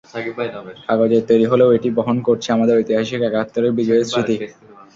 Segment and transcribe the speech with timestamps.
[0.87, 4.35] কাগজের তৈরি হলেও এটি বহন করছে আমাদের ঐতিহাসিক একাত্তরের বিজয়ের স্মৃতি।